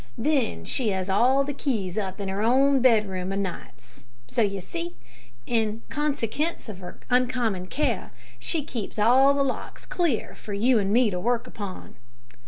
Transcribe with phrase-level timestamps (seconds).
[0.17, 4.59] Then she 'as all the keys up into her own bedroom o' nights so, you
[4.59, 4.95] see,
[5.45, 8.09] in consikence of her uncommon care,
[8.39, 11.97] she keeps all the locks clear for you and me to work upon!"